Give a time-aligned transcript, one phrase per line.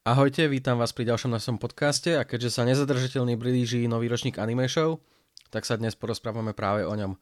[0.00, 4.64] Ahojte, vítam vás pri ďalšom našom podcaste a keďže sa nezadržiteľne blíži nový ročník Anime
[4.64, 4.96] Show,
[5.52, 7.20] tak sa dnes porozprávame práve o ňom.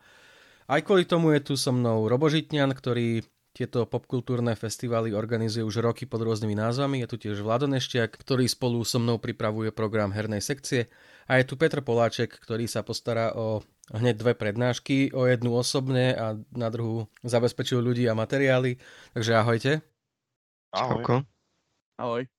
[0.70, 6.06] Aj kvôli tomu je tu so mnou Robožitňan, ktorý tieto popkultúrne festivály organizuje už roky
[6.06, 7.02] pod rôznymi názvami.
[7.02, 10.86] Je tu tiež Vlado Neštiak, ktorý spolu so mnou pripravuje program hernej sekcie.
[11.26, 13.58] A je tu Petr Poláček, ktorý sa postará o
[13.90, 18.78] hneď dve prednášky, o jednu osobne a na druhú zabezpečujú ľudí a materiály.
[19.18, 19.82] Takže ahojte.
[20.70, 21.26] Ahoj.
[21.98, 22.37] Ahoj.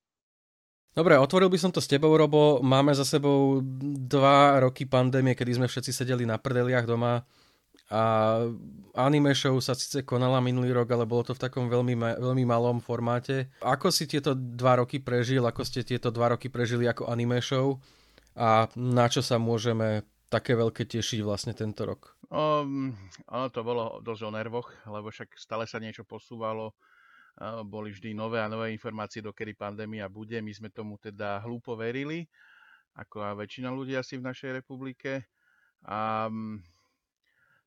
[0.90, 2.58] Dobre, otvoril by som to s tebou, Robo.
[2.66, 3.62] Máme za sebou
[3.94, 7.22] dva roky pandémie, kedy sme všetci sedeli na prdeliach doma
[7.90, 8.02] a
[8.94, 12.78] anime show sa síce konala minulý rok, ale bolo to v takom veľmi, veľmi malom
[12.78, 13.50] formáte.
[13.66, 17.82] Ako si tieto dva roky prežil, ako ste tieto dva roky prežili ako anime show
[18.38, 22.14] a na čo sa môžeme také veľké tešiť vlastne tento rok?
[22.30, 22.94] Um,
[23.26, 26.78] ono to bolo dosť o nervoch, lebo však stále sa niečo posúvalo
[27.64, 30.38] boli vždy nové a nové informácie, dokedy pandémia bude.
[30.42, 32.26] My sme tomu teda hlúpo verili,
[32.96, 35.24] ako a väčšina ľudí asi v našej republike.
[35.86, 36.60] A mm,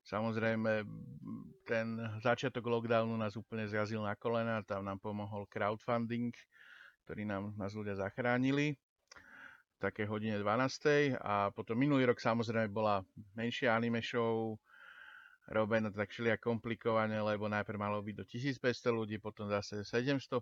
[0.06, 0.86] samozrejme,
[1.66, 6.30] ten začiatok lockdownu nás úplne zjazil na kolena, tam nám pomohol crowdfunding,
[7.08, 8.78] ktorý nám nás ľudia zachránili
[9.84, 11.20] také hodine 12.
[11.20, 13.04] A potom minulý rok samozrejme bola
[13.36, 14.56] menšia anime show,
[15.52, 20.40] robené tak všelijak komplikovane, lebo najprv malo byť do 1500 ľudí, potom zase 750,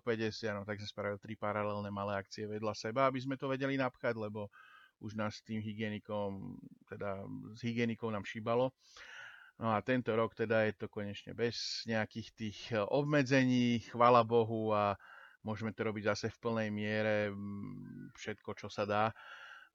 [0.55, 4.15] no tak sme spravili tri paralelné malé akcie vedľa seba, aby sme to vedeli napchať,
[4.15, 4.47] lebo
[5.03, 6.55] už nás s tým hygienikom,
[6.87, 8.71] teda s hygienikou nám šíbalo.
[9.59, 14.95] No a tento rok teda je to konečne bez nejakých tých obmedzení, chvala Bohu a
[15.43, 17.15] môžeme to robiť zase v plnej miere,
[18.15, 19.11] všetko, čo sa dá.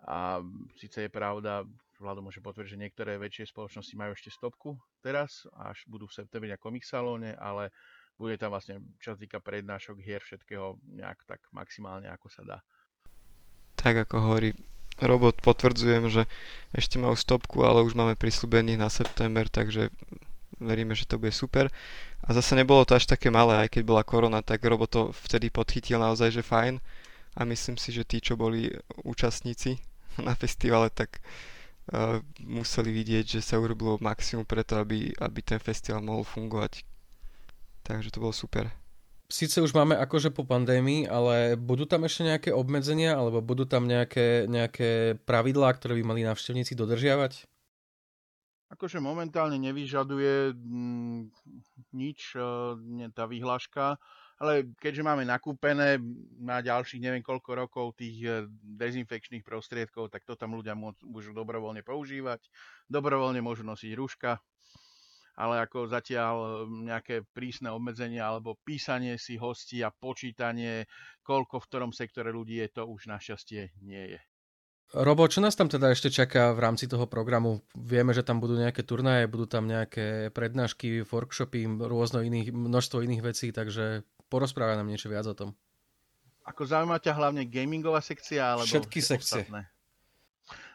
[0.06, 0.38] A
[0.78, 1.66] síce je pravda,
[1.98, 6.46] Vlado môže potvrdiť, že niektoré väčšie spoločnosti majú ešte stopku teraz, až budú v septembri
[6.46, 7.74] na Comic Salóne, ale
[8.14, 12.58] bude tam vlastne, čo sa týka prednášok, hier, všetkého nejak tak maximálne, ako sa dá.
[13.74, 14.54] Tak ako hovorí
[14.98, 16.22] Robot, potvrdzujem, že
[16.74, 19.94] ešte majú stopku, ale už máme prislúbený na september, takže
[20.58, 21.70] veríme, že to bude super.
[22.26, 25.54] A zase nebolo to až také malé, aj keď bola korona, tak Robot to vtedy
[25.54, 26.82] podchytil naozaj, že fajn.
[27.38, 28.66] A myslím si, že tí, čo boli
[29.06, 29.78] účastníci
[30.26, 31.22] na festivale, tak
[31.94, 36.82] uh, museli vidieť, že sa urobilo maximum preto, aby, aby ten festival mohol fungovať.
[37.86, 38.66] Takže to bolo super.
[39.28, 43.84] Sice už máme akože po pandémii, ale budú tam ešte nejaké obmedzenia alebo budú tam
[43.84, 47.44] nejaké, nejaké pravidlá, ktoré by mali návštevníci dodržiavať?
[48.72, 51.20] Akože momentálne nevyžaduje mm,
[51.92, 52.44] nič e,
[53.12, 54.00] tá vyhláška
[54.38, 55.98] ale keďže máme nakúpené
[56.38, 61.82] na ďalších neviem koľko rokov tých eh, dezinfekčných prostriedkov, tak to tam ľudia môžu dobrovoľne
[61.82, 62.46] používať.
[62.86, 64.38] Dobrovoľne môžu nosiť rúška,
[65.34, 66.50] ale ako zatiaľ eh,
[66.86, 70.86] nejaké prísne obmedzenia alebo písanie si hostí a počítanie,
[71.26, 74.20] koľko v ktorom sektore ľudí je, to už našťastie nie je.
[74.88, 77.60] Robo, čo nás tam teda ešte čaká v rámci toho programu?
[77.76, 83.20] Vieme, že tam budú nejaké turnaje, budú tam nejaké prednášky, workshopy, rôzno iných, množstvo iných
[83.20, 85.50] vecí, takže porozprávaj nám niečo viac o tom.
[86.48, 88.56] Ako zaujíma ťa hlavne gamingová sekcia?
[88.56, 89.44] Alebo Všetky sekcie.
[89.44, 89.68] Ostatné?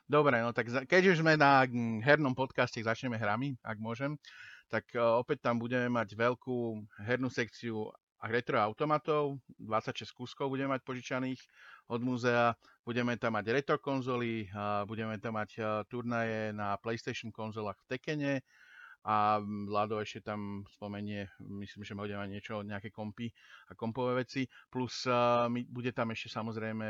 [0.03, 1.63] Dobre, no tak keďže sme na
[2.03, 4.19] hernom podcaste, začneme hrami, ak môžem,
[4.67, 7.87] tak e, opäť tam budeme mať veľkú hernú sekciu
[8.19, 11.39] retro automatov, 26 kúskov budeme mať požičaných
[11.91, 14.47] od múzea, budeme tam mať retro konzoly,
[14.87, 18.33] budeme tam mať e, turnaje na PlayStation konzolách v Tekene,
[19.03, 23.27] a Vlado ešte tam spomenie, myslím, že budeme mať niečo, nejaké kompy
[23.67, 26.87] a kompové veci, plus uh, bude tam ešte samozrejme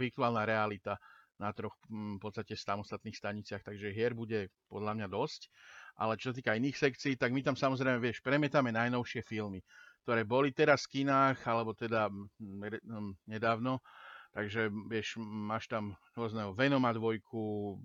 [0.00, 0.96] virtuálna realita
[1.36, 5.50] na troch v podstate samostatných staniciach, takže hier bude podľa mňa dosť.
[5.98, 9.62] Ale čo sa týka iných sekcií, tak my tam samozrejme, vieš, premietame najnovšie filmy,
[10.06, 12.10] ktoré boli teraz v kinách, alebo teda
[13.26, 13.82] nedávno,
[14.34, 17.78] Takže vieš, máš tam rôzneho Venoma dvojku,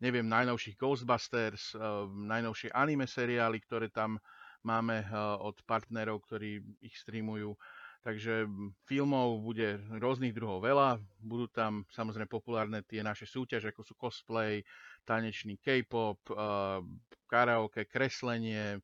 [0.00, 4.16] neviem, najnovších Ghostbusters, uh, najnovšie anime seriály, ktoré tam
[4.64, 7.56] máme uh, od partnerov, ktorí ich streamujú.
[8.00, 8.48] Takže
[8.88, 10.96] filmov bude rôznych druhov veľa.
[11.20, 14.64] Budú tam samozrejme populárne tie naše súťaže, ako sú cosplay,
[15.04, 16.80] tanečný K-pop, uh,
[17.28, 18.80] karaoke, kreslenie,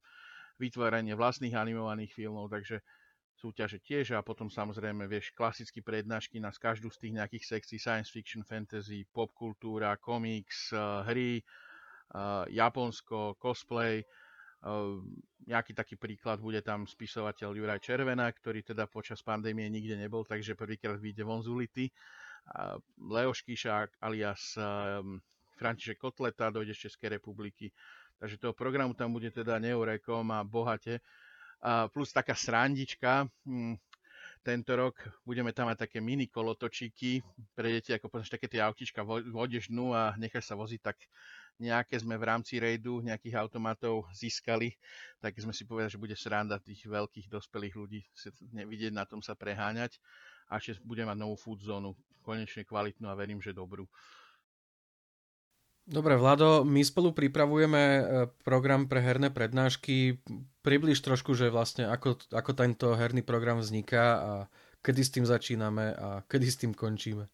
[0.61, 2.53] vytváranie vlastných animovaných filmov.
[2.53, 2.85] Takže
[3.37, 8.09] súťaže tiež a potom samozrejme, vieš, klasicky prednášky na každú z tých nejakých sekcií science
[8.09, 10.81] fiction, fantasy, pop kultúra, komiks, eh,
[11.13, 14.01] hry, eh, Japonsko, cosplay.
[14.01, 14.97] Eh,
[15.47, 20.57] nejaký taký príklad bude tam spisovateľ Juraj Červená, ktorý teda počas pandémie nikde nebol, takže
[20.57, 21.87] prvýkrát vyjde von z ulity.
[23.03, 24.55] Leoš Kišák alias
[25.59, 27.75] František Kotleta dojde z Českej republiky.
[28.23, 31.03] Takže toho programu tam bude teda neurekom a bohate
[31.91, 33.27] plus taká srandička.
[33.43, 33.75] Hm,
[34.47, 34.95] tento rok
[35.27, 37.19] budeme tam mať také mini kolotočíky
[37.59, 41.03] pre deti, ako poznáš také tie autička, vodeš dnu a necháš sa voziť, tak
[41.59, 44.77] nejaké sme v rámci rejdu nejakých automatov získali,
[45.19, 48.01] tak sme si povedali, že bude sranda tých veľkých dospelých ľudí
[48.55, 49.99] vidieť na tom sa preháňať
[50.47, 53.91] a ešte budeme mať novú food zónu, konečne kvalitnú a verím, že dobrú.
[55.87, 58.03] Dobre, Vlado, my spolu pripravujeme e,
[58.43, 60.19] program pre herné prednášky.
[60.67, 64.33] Približ trošku, že vlastne ako, ako tento herný program vzniká a
[64.83, 67.31] kedy s tým začíname a kedy s tým končíme.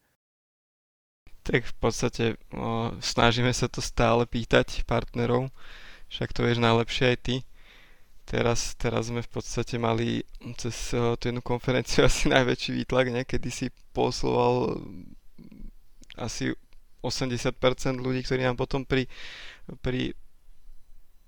[1.49, 5.49] Tak v podstate o, snažíme sa to stále pýtať partnerov,
[6.13, 7.37] však to vieš najlepšie aj ty.
[8.29, 10.29] Teraz, teraz sme v podstate mali
[10.61, 14.77] cez o, tú jednu konferenciu asi najväčší výtlak, niekedy si posloval
[16.21, 16.53] asi
[17.03, 17.53] 80%
[17.99, 19.11] ľudí, ktorí nám potom pri,
[19.83, 20.15] pri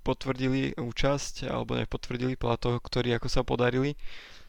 [0.04, 3.96] potvrdili účasť alebo nepotvrdili toho, ktorí ako sa podarili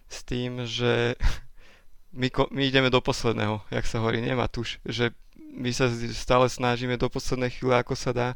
[0.05, 1.15] s tým, že
[2.19, 5.15] my, my ideme do posledného, jak sa hovorí, nemá tuž, že
[5.55, 8.29] my sa stále snažíme do poslednej chvíle, ako sa dá,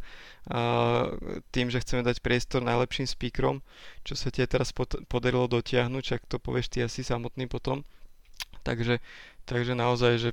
[1.52, 3.60] tým, že chceme dať priestor najlepším speakerom,
[4.08, 4.72] čo sa ti teraz
[5.12, 7.84] podarilo dotiahnuť, čak to povieš ty asi samotný potom.
[8.64, 9.04] Takže,
[9.44, 10.30] takže naozaj, že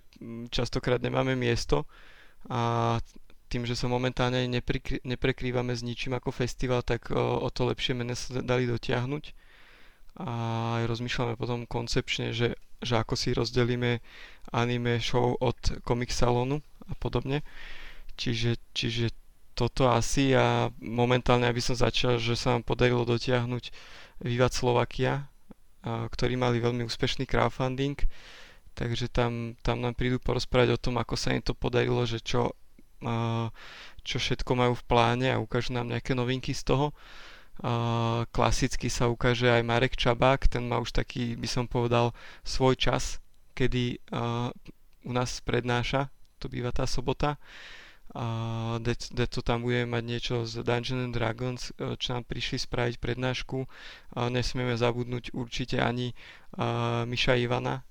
[0.54, 1.90] častokrát nemáme miesto,
[2.46, 2.96] a
[3.46, 4.50] tým, že sa momentálne
[5.06, 9.24] neprekrývame s ničím ako festival, tak o, o to lepšie mene sa dali dotiahnuť.
[10.16, 10.32] A
[10.88, 14.00] rozmýšľame potom koncepčne, že, že ako si rozdelíme
[14.50, 15.56] anime show od
[15.86, 16.58] comic salonu
[16.90, 17.46] a podobne.
[18.16, 19.12] Čiže, čiže
[19.56, 23.72] toto asi a momentálne, aby som začal, že sa nám podarilo dotiahnuť
[24.24, 25.28] Vivat Slovakia,
[25.86, 27.94] ktorí mali veľmi úspešný crowdfunding
[28.76, 32.52] takže tam, tam nám prídu porozprávať o tom, ako sa im to podarilo, že čo,
[34.04, 36.86] čo všetko majú v pláne a ukážu nám nejaké novinky z toho.
[38.36, 42.12] Klasicky sa ukáže aj Marek Čabák, ten má už taký, by som povedal,
[42.44, 43.24] svoj čas,
[43.56, 43.96] kedy
[45.06, 47.40] u nás prednáša, to býva tá sobota.
[48.16, 48.80] Uh,
[49.28, 53.58] to tam budeme mať niečo z Dungeons and Dragons, e, čo nám prišli spraviť prednášku.
[53.60, 53.68] Uh,
[54.32, 56.16] nesmieme zabudnúť určite ani
[56.56, 57.84] uh, Miša Ivana,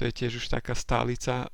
[0.00, 1.44] to je tiež už taká stálica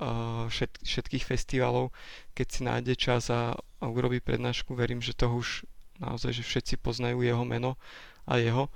[0.47, 1.91] všet, všetkých festivalov.
[2.39, 5.67] Keď si nájde čas a, a urobí prednášku, verím, že toho už
[5.99, 7.75] naozaj, že všetci poznajú jeho meno
[8.23, 8.71] a jeho.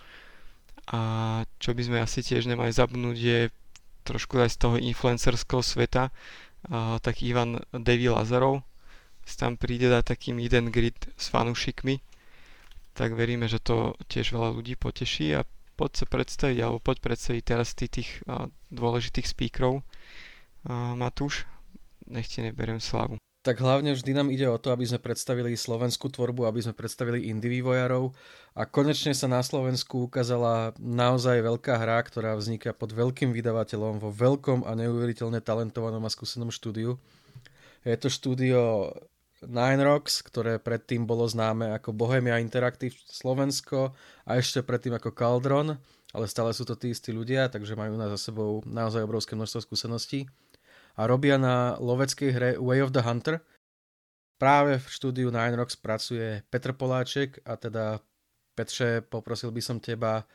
[0.90, 1.00] A
[1.62, 3.40] čo by sme asi tiež nemali zabudnúť je
[4.02, 8.66] trošku aj z toho influencerského sveta, uh, tak Ivan Devi Lazarov
[9.22, 12.02] si tam príde dať taký meet and greet s fanúšikmi,
[12.98, 15.46] tak veríme, že to tiež veľa ľudí poteší a
[15.78, 19.82] poď sa predstaviť, alebo poď predstaviť teraz tých, tých uh, dôležitých speakerov.
[20.66, 21.44] Uh, Matúš,
[22.06, 23.20] nech ti neberiem slavu.
[23.40, 27.32] Tak hlavne vždy nám ide o to, aby sme predstavili slovenskú tvorbu, aby sme predstavili
[27.32, 28.12] indie vývojárov
[28.52, 34.12] a konečne sa na Slovensku ukázala naozaj veľká hra, ktorá vzniká pod veľkým vydavateľom vo
[34.12, 37.00] veľkom a neuveriteľne talentovanom a skúsenom štúdiu.
[37.80, 38.92] Je to štúdio
[39.40, 43.96] Nine Rocks, ktoré predtým bolo známe ako Bohemia Interactive Slovensko
[44.28, 45.80] a ešte predtým ako Caldron,
[46.12, 49.64] ale stále sú to tí istí ľudia, takže majú na za sebou naozaj obrovské množstvo
[49.64, 50.28] skúseností.
[51.00, 53.40] A robia na loveckej hre Way of the Hunter.
[54.36, 58.04] Práve v štúdiu Nine Rocks pracuje Petr Poláček a teda
[58.52, 60.28] Petře, poprosil by som teba,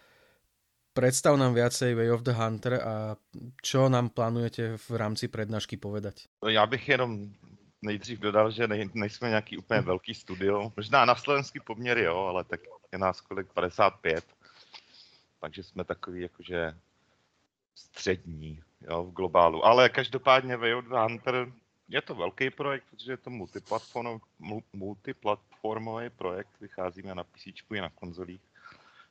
[0.97, 3.19] predstav nám viacej Way of the Hunter a
[3.61, 6.25] čo nám plánujete v rámci prednášky povedať?
[6.47, 7.29] Já bych jenom
[7.81, 10.71] nejdřív dodal, že nej, nejsme nějaký úplně velký studio.
[10.77, 12.59] Možná na slovenský poměry, jo, ale tak
[12.91, 14.25] je nás kolik 55.
[15.39, 16.77] Takže jsme takový jakože
[17.75, 19.65] střední jo, v globálu.
[19.65, 21.51] Ale každopádně Way Hunter
[21.87, 24.19] je to velký projekt, protože je to multiplatform,
[24.73, 26.49] multiplatformový projekt.
[26.61, 28.41] Vycházíme na PC i na konzolích,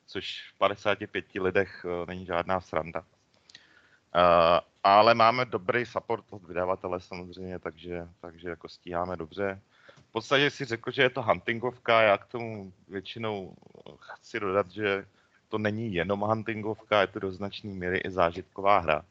[0.05, 3.05] což v 55 lidech eh, není žádná sranda.
[4.15, 9.61] Uh, ale máme dobrý support od vydavatele samozřejmě, takže, takže jako stíháme dobře.
[10.09, 13.55] V podstatě si řekl, že je to huntingovka, já k tomu většinou
[13.99, 15.05] chci dodat, že
[15.49, 19.05] to není jenom huntingovka, je to do značné míry i zážitková hra.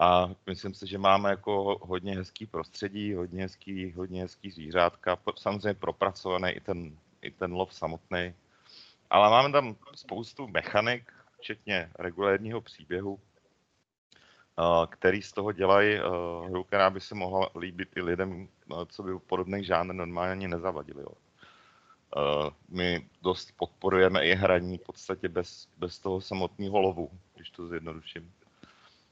[0.00, 5.74] A myslím si, že máme jako hodně hezký prostředí, hodně hezký, hodně hezký zvířátka, samozřejmě
[5.74, 8.34] propracovaný i ten, i ten lov samotný.
[9.10, 13.18] Ale máme tam spoustu mechanik, včetně regulérního příběhu,
[14.90, 15.98] který z toho dělají
[16.48, 18.48] hru, která by se mohla líbit i lidem,
[18.86, 21.02] co by podobný žánr normálně nezavadili.
[21.02, 21.12] Jo.
[22.68, 28.32] My dost podporujeme i hraní v podstatě bez, bez toho samotného lovu, když to zjednoduším.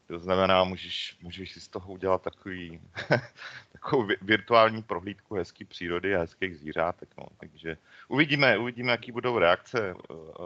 [0.06, 2.80] To znamená, můžeš, můžeš si z toho udělat takový,
[3.72, 7.08] takovou virtuální prohlídku hezké přírody a hezkých zvířátek.
[7.18, 7.26] No.
[7.36, 7.76] Takže
[8.08, 9.94] uvidíme, uvidíme, jaký budou reakce,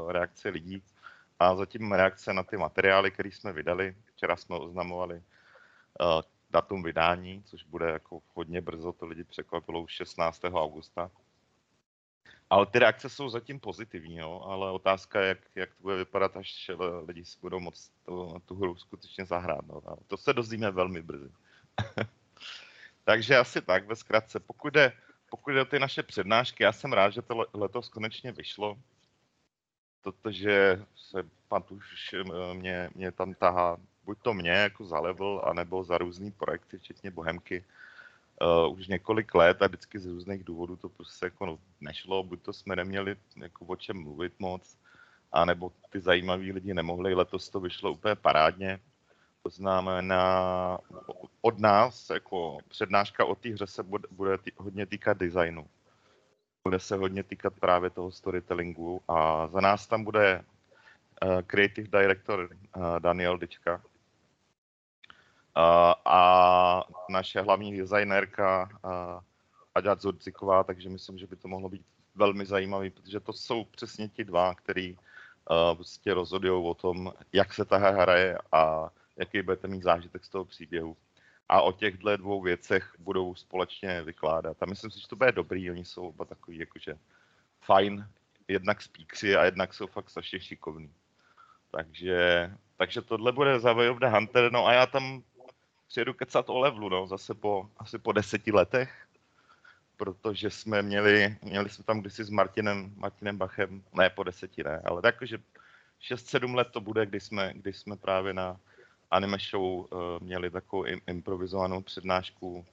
[0.09, 0.83] reakce lidí
[1.39, 3.95] a zatím reakce na ty materiály, které jsme vydali.
[4.21, 9.93] Včera jsme oznamovali uh, datum vydání, což bude jako hodně brzo, to lidi překvapilo už
[9.93, 10.45] 16.
[10.45, 11.11] augusta.
[12.51, 14.43] Ale ty reakce jsou zatím pozitivní, jo?
[14.45, 16.71] ale otázka je, jak, jak to bude vypadat, až
[17.07, 19.67] lidi si budou moct to, tu hru skutečně zahrát.
[19.67, 19.83] No?
[19.87, 21.31] A to se dozvíme velmi brzy.
[23.05, 24.41] Takže asi tak, ve zkratce.
[24.41, 24.93] Pokud jde,
[25.31, 28.79] pokud jde o ty naše přednášky, já jsem rád, že to letos konečně vyšlo,
[30.03, 33.77] protože se pan Tuš eh, mě, mě tam tahá
[34.11, 37.65] buď to mě jako za level, anebo za různý projekty, včetně Bohemky,
[38.43, 42.53] uh, už několik let a vždycky z různých důvodů to prostě jako nešlo, buď to
[42.53, 44.79] jsme neměli jako o čem mluvit moc,
[45.33, 47.15] anebo ty zajímaví lidi nemohli.
[47.15, 48.81] Letos to vyšlo úplně parádně.
[49.43, 50.79] To znamená,
[51.41, 55.67] od nás, jako přednáška o té hře se bude, bude tý, hodně týkat designu.
[56.65, 62.49] Bude se hodně týkat právě toho storytellingu a za nás tam bude uh, creative director
[62.51, 63.83] uh, Daniel Dička,
[66.05, 68.71] a naše hlavní designérka
[69.75, 71.83] Aďa Zurciková, takže myslím, že by to mohlo být
[72.15, 74.97] velmi zajímavý, protože to jsou přesně ti dva, který
[75.75, 80.29] prostě rozhodují o tom, jak se ta hra hraje a jaký budete mít zážitek z
[80.29, 80.97] toho příběhu.
[81.49, 84.57] A o těchto dvou věcech budou společně vykládat.
[84.61, 86.99] A myslím si, že to bude dobrý, oni jsou oba takový jakože
[87.61, 88.09] fajn,
[88.49, 90.93] jednak speakři a jednak jsou fakt strašně šikovní.
[91.71, 95.23] Takže, takže tohle bude za Way of the Hunter, no a já tam
[95.91, 99.07] přijedu kecat o levelu, no, zase po, asi po deseti letech,
[99.97, 104.83] protože jsme měli, měli jsme tam kdysi s Martinem, Martinem Bachem, ne po deseti ne,
[104.85, 105.39] ale takže
[106.03, 108.57] 6-7 let to bude, kdy jsme, kdy jsme právě na
[109.11, 109.87] anime show uh,
[110.21, 112.67] měli takovou im, improvizovanou přednášku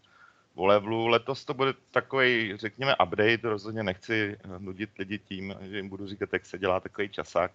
[0.56, 1.08] o levelu.
[1.08, 6.34] Letos to bude takový, řekněme, update, rozhodně nechci nudit lidi tím, že jim budu říkat,
[6.34, 7.52] jak se dělá takový časák.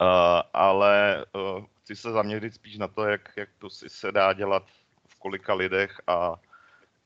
[0.00, 4.32] Uh, ale uh, chci se zaměřit spíš na to, jak, jak to si se dá
[4.32, 4.66] dělat
[5.06, 6.36] v kolika lidech a,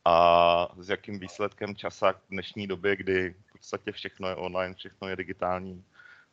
[0.05, 5.09] a s jakým výsledkem časa v dnešní době, kdy v podstatě všechno je online, všechno
[5.09, 5.85] je digitální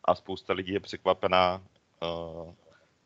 [0.03, 1.62] a spousta lidí je překvapená,
[2.01, 2.53] uh,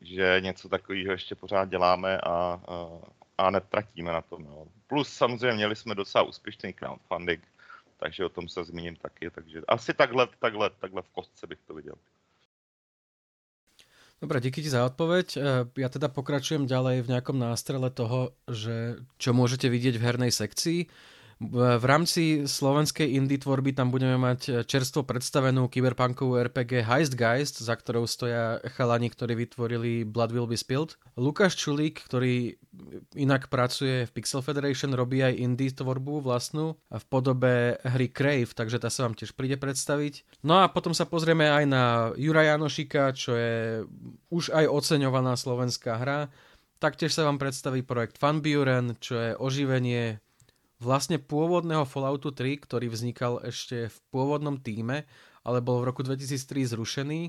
[0.00, 3.02] že něco takového ještě pořád děláme a, uh,
[3.38, 4.44] a netratíme na tom.
[4.44, 4.66] No.
[4.86, 7.42] Plus samozřejmě měli jsme docela úspěšný crowdfunding,
[7.96, 9.30] takže o tom se zmíním taky.
[9.30, 11.94] Takže asi takhle, takhle, takhle v kostce bych to viděl.
[14.22, 15.26] Dobre, díky ti za odpoveď.
[15.34, 15.38] E,
[15.78, 20.86] ja teda pokračujem ďalej v nejakom nástrele toho, že čo môžete vidieť v hernej sekcii.
[21.42, 28.06] V rámci slovenskej indie tvorby tam budeme mať čerstvo predstavenú kyberpunkovú RPG Heistgeist, za ktorou
[28.06, 30.94] stoja chalani, ktorí vytvorili Blood Will Be Spilled.
[31.18, 32.54] Lukáš Čulík, ktorý
[33.18, 38.82] inak pracuje v Pixel Federation, robí aj indie tvorbu vlastnú v podobe hry Crave, takže
[38.82, 40.42] tá sa vám tiež príde predstaviť.
[40.46, 41.84] No a potom sa pozrieme aj na
[42.18, 43.82] Jura Janošika, čo je
[44.30, 46.32] už aj oceňovaná slovenská hra.
[46.82, 50.20] Taktiež sa vám predstaví projekt Funburen, čo je oživenie
[50.84, 55.08] vlastne pôvodného Falloutu 3, ktorý vznikal ešte v pôvodnom týme,
[55.42, 57.20] ale bol v roku 2003 zrušený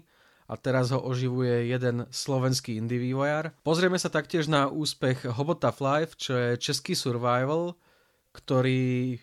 [0.45, 3.57] a teraz ho oživuje jeden slovenský indie vývojár.
[3.65, 7.73] Pozrieme sa taktiež na úspech Hobota Life, čo je český survival,
[8.35, 9.17] ktorý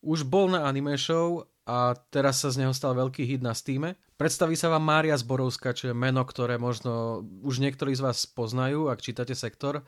[0.00, 3.92] už bol na anime show a teraz sa z neho stal veľký hit na Steam.
[4.14, 8.92] Predstaví sa vám Mária Zborovská, čo je meno, ktoré možno už niektorí z vás poznajú,
[8.92, 9.82] ak čítate sektor.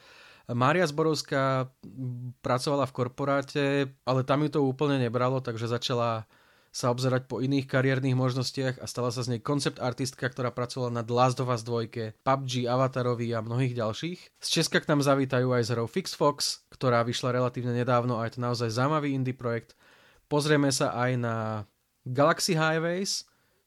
[0.46, 1.74] Mária Zborovská
[2.38, 3.64] pracovala v korporáte,
[4.06, 6.30] ale tam ju to úplne nebralo, takže začala
[6.76, 10.92] sa obzerať po iných kariérnych možnostiach a stala sa z nej koncept artistka, ktorá pracovala
[10.92, 14.36] na Last of Us 2, PUBG, Avatarovi a mnohých ďalších.
[14.36, 18.28] Z Česka k nám zavítajú aj z hrou Fix Fox, ktorá vyšla relatívne nedávno a
[18.28, 19.72] je to naozaj zaujímavý indie projekt.
[20.28, 21.34] Pozrieme sa aj na
[22.04, 23.24] Galaxy Highways,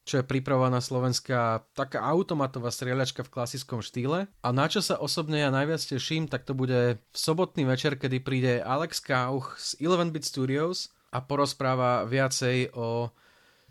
[0.09, 4.25] čo je pripravovaná slovenská taká automatová strieľačka v klasickom štýle.
[4.41, 8.17] A na čo sa osobne ja najviac teším, tak to bude v sobotný večer, kedy
[8.25, 13.13] príde Alex Kauch z 11-bit Studios a porozpráva viacej o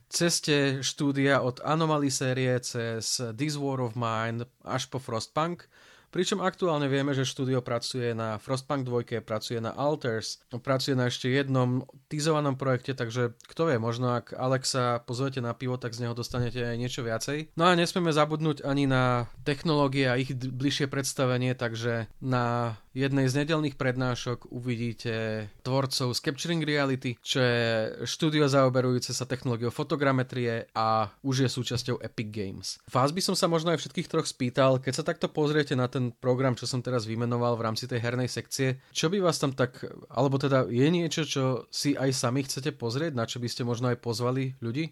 [0.07, 5.66] ceste štúdia od Anomaly série cez This War of Mine až po Frostpunk
[6.09, 11.29] Pričom aktuálne vieme, že štúdio pracuje na Frostpunk 2, pracuje na Alters, pracuje na ešte
[11.29, 16.17] jednom tizovanom projekte, takže kto vie, možno ak Alexa pozvete na pivo, tak z neho
[16.17, 17.53] dostanete aj niečo viacej.
[17.61, 23.47] No a nesmieme zabudnúť ani na technológie a ich bližšie predstavenie, takže na jednej z
[23.47, 27.62] nedelných prednášok uvidíte tvorcov z Capturing Reality, čo je
[28.02, 32.83] štúdio zaoberujúce sa technológiou fotogrametrie a už je súčasťou Epic Games.
[32.90, 36.11] Vás by som sa možno aj všetkých troch spýtal, keď sa takto pozriete na ten
[36.11, 39.78] program, čo som teraz vymenoval v rámci tej hernej sekcie, čo by vás tam tak,
[40.11, 43.95] alebo teda je niečo, čo si aj sami chcete pozrieť, na čo by ste možno
[43.95, 44.90] aj pozvali ľudí?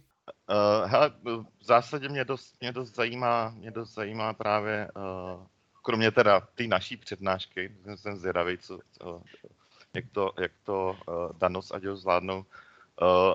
[0.51, 1.11] Uh, hele,
[1.59, 5.47] v zásadě mě dost, mě dost zajímá, mě dost zajímá právě, uh,
[5.87, 8.75] kromě teda ty naší přednášky, jsem, zvědavý, co,
[9.05, 9.23] uh,
[9.95, 12.39] jak to, jak to uh, Danos a Dio zvládnou.
[12.39, 13.35] Uh,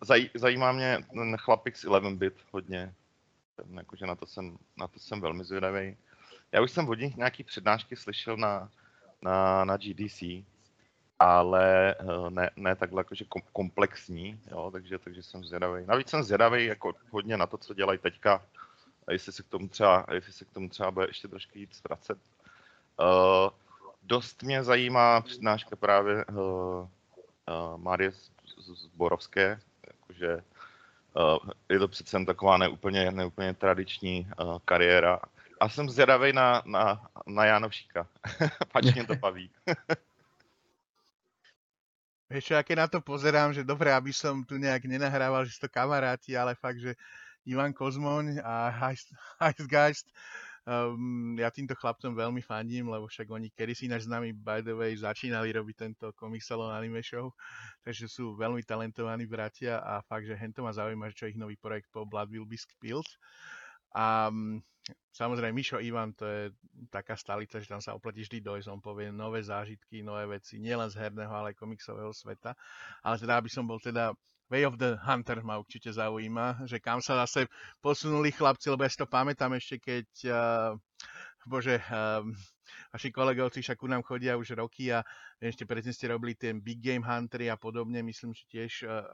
[0.00, 2.94] zaj, zajímá mě ten chlapik z 11-bit hodně,
[3.74, 5.96] jakože na to, jsem, na to jsem velmi zvědavý.
[6.52, 8.70] Já už jsem od nich nějaký přednášky slyšel na,
[9.22, 10.22] na, na GDC,
[11.18, 15.86] ale eh, ne, ne takhle jakože komplexní, jo, takže, takže jsem zvědavý.
[15.86, 18.46] Navíc jsem zvědavý jako hodně na to, co dělají teďka,
[19.08, 21.76] a jestli se k tomu třeba, jestli se k tomu třeba bude ještě trošku jít
[21.76, 22.18] zvracet.
[23.00, 23.50] Uh,
[24.02, 26.86] dost mě zajímá přednáška právě uh, uh,
[27.76, 28.12] Marie
[28.74, 30.42] Zborovské, jakože
[31.16, 35.20] uh, je to přece taková neúplně, neúplně tradiční uh, kariéra.
[35.60, 38.06] A jsem zvědavý na, na, na Janovšíka,
[38.72, 39.50] pač mě to baví.
[42.28, 45.56] Vieš čo, ja keď na to pozerám, že dobre, aby som tu nejak nenahrával, že
[45.56, 46.92] sú to kamaráti, ale fakt, že
[47.48, 48.68] Ivan Kozmoň a
[49.40, 50.12] Heistgeist,
[50.68, 54.76] um, ja týmto chlapcom veľmi fandím, lebo však oni kedysi ináč s nami, by the
[54.76, 57.32] way, začínali robiť tento Comic Salon Anime Show,
[57.80, 61.88] takže sú veľmi talentovaní bratia a fakt, že hento ma zaujíma, čo ich nový projekt
[61.88, 63.08] po Blood Will Be Spilled.
[63.94, 64.60] A um,
[65.18, 66.54] Samozrejme, Mišo Ivan, to je
[66.94, 70.86] taká stalica, že tam sa opletí vždy dojsť, on povie nové zážitky, nové veci, nielen
[70.86, 72.54] z herného, ale aj komiksového sveta.
[73.02, 74.14] Ale teda, aby som bol teda
[74.48, 77.50] Way of the Hunter ma určite zaujíma, že kam sa zase
[77.84, 80.72] posunuli chlapci, lebo ja si to pamätám ešte, keď, uh,
[81.48, 82.20] bože, uh,
[82.92, 85.00] vaši kolegovci však ku nám chodia už roky a
[85.40, 89.08] ešte predtým ste robili ten Big Game Huntery a podobne, myslím, že tiež uh,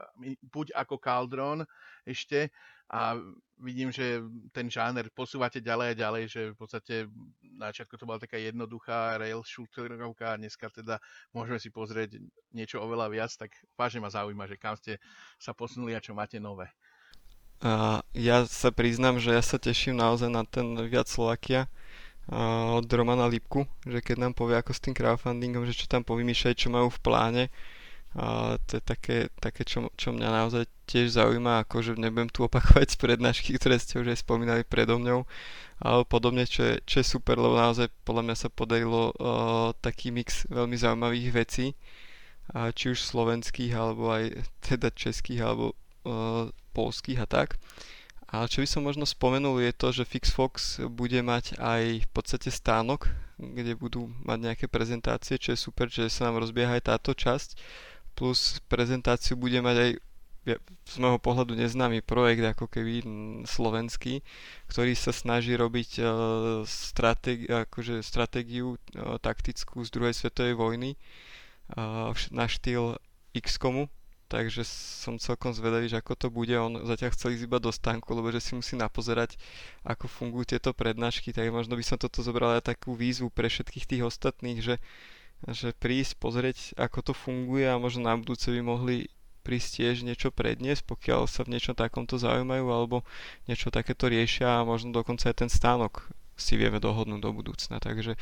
[0.51, 1.63] buď ako Caldron
[2.03, 2.51] ešte
[2.91, 3.17] a
[3.57, 4.21] vidím, že
[4.53, 6.93] ten žáner posúvate ďalej a ďalej, že v podstate
[7.41, 11.01] na začiatku to bola taká jednoduchá rail shooterovka a dneska teda
[11.33, 12.21] môžeme si pozrieť
[12.53, 15.01] niečo oveľa viac, tak vážne ma zaujíma, že kam ste
[15.41, 16.69] sa posunuli a čo máte nové.
[17.63, 21.71] A ja sa priznám, že ja sa teším naozaj na ten viac Slovakia
[22.33, 26.55] od Romana Lipku, že keď nám povie ako s tým crowdfundingom, že čo tam povymýšľajú,
[26.57, 27.43] čo majú v pláne,
[28.15, 32.95] a to je také, také čo, čo mňa naozaj tiež zaujíma, akože nebudem tu opakovať
[33.03, 35.27] prednášky, ktoré ste už aj spomínali predo mňou,
[35.83, 40.15] ale podobne, čo je, čo je super, lebo naozaj podľa mňa sa podarilo uh, taký
[40.15, 41.75] mix veľmi zaujímavých vecí,
[42.55, 45.75] uh, či už slovenských, alebo aj teda českých, alebo
[46.07, 47.59] uh, polských a tak.
[48.35, 52.51] Ale čo by som možno spomenul je to, že FixFox bude mať aj v podstate
[52.51, 53.07] stánok,
[53.39, 57.55] kde budú mať nejaké prezentácie, čo je super, že sa nám rozbieha aj táto časť.
[58.11, 59.89] Plus prezentáciu bude mať aj
[60.85, 63.01] z môjho pohľadu neznámy projekt ako keby
[63.49, 64.21] slovenský,
[64.69, 66.07] ktorý sa snaží robiť uh,
[66.69, 70.91] stratég, akože stratégiu uh, taktickú z druhej svetovej vojny
[71.73, 73.01] uh, na štýl
[73.33, 73.89] XCOMu,
[74.27, 76.53] takže som celkom zvedavý, že ako to bude.
[76.57, 79.37] On zatiaľ chcel ísť iba do stánku, lebo že si musí napozerať,
[79.85, 83.85] ako fungujú tieto prednášky, tak možno by som toto zobral aj takú výzvu pre všetkých
[83.85, 84.75] tých ostatných, že
[85.45, 89.11] že prísť, pozrieť, ako to funguje a možno na budúce by mohli
[89.45, 93.05] prísť tiež niečo predniesť, pokiaľ sa v niečom takomto zaujímajú alebo
[93.45, 97.77] niečo takéto riešia a možno dokonca aj ten stánok si vieme dohodnúť do budúcna.
[97.77, 98.17] Takže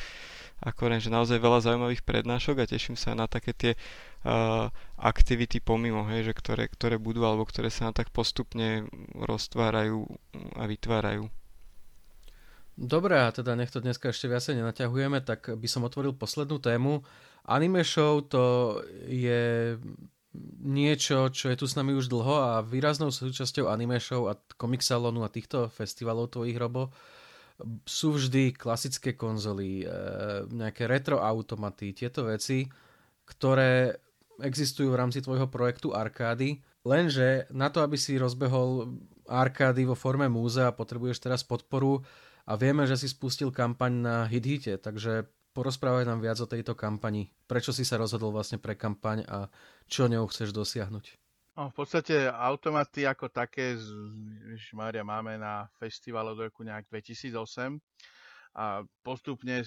[0.64, 5.60] ako viem, že naozaj veľa zaujímavých prednášok a teším sa na také tie uh, aktivity
[5.60, 8.88] pomimo, hej, že ktoré, ktoré budú alebo ktoré sa tak postupne
[9.20, 10.08] roztvárajú
[10.56, 11.28] a vytvárajú.
[12.74, 17.06] Dobre, a teda nech to dneska ešte viacej nenaťahujeme, tak by som otvoril poslednú tému.
[17.46, 19.78] Anime show to je
[20.64, 24.82] niečo, čo je tu s nami už dlho a výraznou súčasťou anime show a comic
[24.82, 26.90] salonu a týchto festivalov tvojich robo
[27.86, 29.86] sú vždy klasické konzoly, e,
[30.50, 32.66] nejaké retro automaty, tieto veci,
[33.24, 33.96] ktoré
[34.42, 38.92] existujú v rámci tvojho projektu Arkády, lenže na to, aby si rozbehol
[39.30, 42.04] arkády vo forme múzea, potrebuješ teraz podporu
[42.44, 47.32] a vieme, že si spustil kampaň na HitHite, takže porozprávaj nám viac o tejto kampani.
[47.48, 49.48] Prečo si sa rozhodol vlastne pre kampaň a
[49.88, 51.23] čo ňou chceš dosiahnuť?
[51.54, 53.78] No, v podstate automaty ako také,
[54.74, 57.78] Mária, máme na festival od roku nejak 2008
[58.58, 59.62] a postupne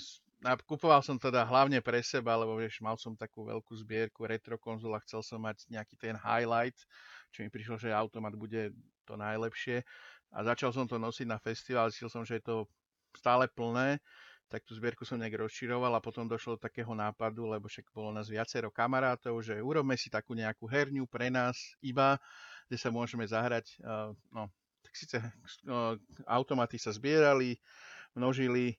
[0.66, 4.98] kupoval som teda hlavne pre seba, lebo vieš, mal som takú veľkú zbierku retro konzol
[4.98, 6.76] a chcel som mať nejaký ten highlight,
[7.30, 8.74] čo mi prišlo, že automat bude
[9.06, 9.86] to najlepšie.
[10.34, 12.56] A začal som to nosiť na festival, zistil som, že je to
[13.14, 14.02] stále plné,
[14.46, 18.14] tak tú zbierku som nejak rozširoval a potom došlo do takého nápadu, lebo však bolo
[18.14, 22.18] nás viacero kamarátov, že urobme si takú nejakú herňu pre nás iba,
[22.70, 23.74] kde sa môžeme zahrať.
[23.82, 24.46] Uh, no,
[24.86, 25.98] tak síce uh,
[26.30, 27.58] automaty sa zbierali,
[28.14, 28.78] množili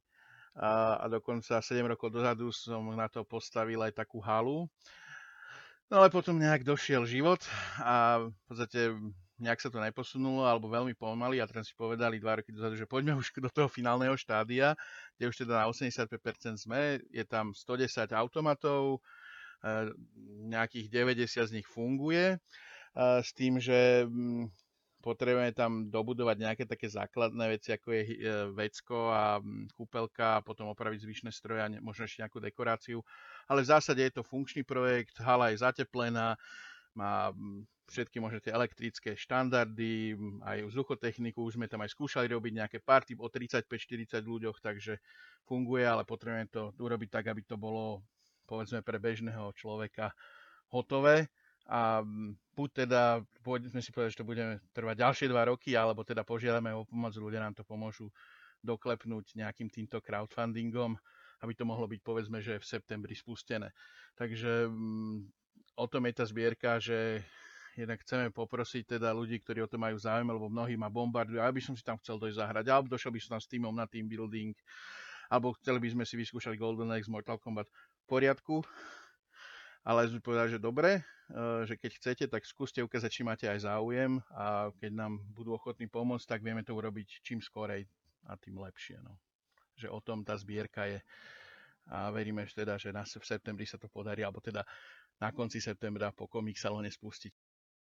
[0.56, 4.72] uh, a dokonca 7 rokov dozadu som na to postavil aj takú halu.
[5.88, 7.44] No ale potom nejak došiel život
[7.80, 8.92] a v podstate
[9.38, 12.90] nejak sa to neposunulo alebo veľmi pomaly a teraz si povedali dva roky dozadu, že
[12.90, 14.74] poďme už do toho finálneho štádia,
[15.18, 19.00] kde už teda na 85% sme, je tam 110 automatov,
[19.62, 19.94] e,
[20.50, 22.38] nejakých 90 z nich funguje, e,
[23.22, 24.50] s tým, že mm,
[25.06, 28.04] potrebujeme tam dobudovať nejaké také základné veci, ako je
[28.58, 33.06] vecko a mm, kúpelka a potom opraviť zvyšné stroje a možno ešte nejakú dekoráciu.
[33.46, 36.36] Ale v zásade je to funkčný projekt, hala je zateplená,
[36.98, 37.30] má
[37.88, 43.16] všetky možné tie elektrické štandardy, aj vzduchotechniku, už sme tam aj skúšali robiť nejaké party
[43.16, 45.00] o 35-40 ľuďoch, takže
[45.48, 48.04] funguje, ale potrebujeme to urobiť tak, aby to bolo
[48.44, 50.12] povedzme pre bežného človeka
[50.68, 51.32] hotové
[51.68, 52.04] a
[52.56, 56.72] buď teda, sme si povedali, že to budeme trvať ďalšie dva roky, alebo teda požiadame
[56.76, 58.08] o pomoc, ľudia nám to pomôžu
[58.64, 60.96] doklepnúť nejakým týmto crowdfundingom,
[61.44, 63.72] aby to mohlo byť povedzme, že v septembri spustené.
[64.16, 64.72] Takže
[65.78, 67.22] o tom je tá zbierka, že
[67.78, 71.62] jednak chceme poprosiť teda ľudí, ktorí o to majú záujem, lebo mnohí ma bombardujú, aby
[71.62, 74.10] som si tam chcel dojsť zahrať, alebo došiel by som tam s týmom na team
[74.10, 74.58] building,
[75.30, 78.66] alebo chceli by sme si vyskúšať Golden Axe Mortal Kombat v poriadku,
[79.86, 83.70] ale sme povedali, že dobre, e, že keď chcete, tak skúste ukázať, či máte aj
[83.70, 87.86] záujem a keď nám budú ochotní pomôcť, tak vieme to urobiť čím skorej
[88.26, 88.98] a tým lepšie.
[89.06, 89.22] No.
[89.78, 91.00] Že o tom tá zbierka je
[91.88, 94.64] a veríme že teda, že na, v septembri sa to podarí, alebo teda
[95.22, 97.34] na konci septembra po Comic Salone spustiť.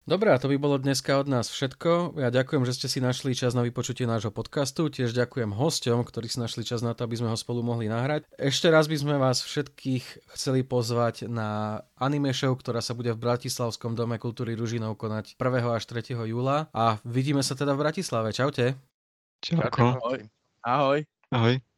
[0.09, 2.17] Dobre, a to by bolo dneska od nás všetko.
[2.17, 4.89] Ja ďakujem, že ste si našli čas na vypočutie nášho podcastu.
[4.89, 8.25] Tiež ďakujem hosťom, ktorí si našli čas na to, aby sme ho spolu mohli nahrať.
[8.41, 13.21] Ešte raz by sme vás všetkých chceli pozvať na anime show, ktorá sa bude v
[13.21, 15.69] Bratislavskom dome kultúry Ružinov konať 1.
[15.69, 16.17] až 3.
[16.17, 16.73] júla.
[16.73, 18.33] A vidíme sa teda v Bratislave.
[18.33, 18.81] Čaute.
[19.45, 20.01] Čauko.
[20.01, 20.21] Ahoj.
[20.65, 20.99] Ahoj.
[21.29, 21.70] Ahoj.